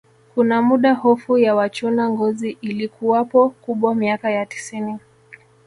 [0.35, 4.97] Kuna muda hofu ya wachuna ngozi ilikuwapo kubwa miaka ya tisini